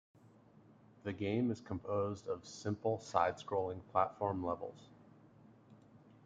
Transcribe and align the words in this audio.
The 1.03 1.13
game 1.13 1.51
is 1.51 1.61
composed 1.61 2.27
of 2.27 2.43
simple 2.47 2.97
side-scrolling 2.97 3.85
platform 3.91 4.43
levels. 4.43 4.89